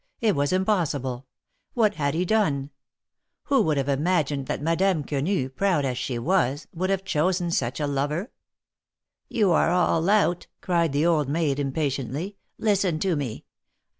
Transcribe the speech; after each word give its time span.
It 0.19 0.35
was 0.35 0.51
impossible. 0.51 1.27
What 1.75 1.93
had 1.93 2.15
he 2.15 2.25
done? 2.25 2.71
Who 3.43 3.61
would 3.61 3.77
have 3.77 3.87
imagined 3.87 4.47
that 4.47 4.59
Madame 4.59 5.03
Quenu, 5.03 5.49
proud 5.49 5.85
as 5.85 5.95
she 5.95 6.17
was, 6.17 6.67
would 6.73 6.89
have 6.89 7.03
chosen 7.05 7.51
such 7.51 7.79
a 7.79 7.85
lover? 7.85 8.31
"You 9.29 9.51
are 9.51 9.69
all 9.69 10.09
out," 10.09 10.47
cried 10.59 10.91
the 10.93 11.05
old 11.05 11.29
maid, 11.29 11.59
impatiently. 11.59 12.37
Listen 12.57 12.97
to 12.97 13.15
me. 13.15 13.45